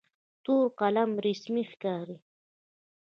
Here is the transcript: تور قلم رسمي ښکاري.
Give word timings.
تور 0.43 0.65
قلم 0.79 1.11
رسمي 1.25 1.63
ښکاري. 1.71 2.17